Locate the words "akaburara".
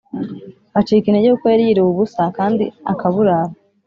2.91-3.51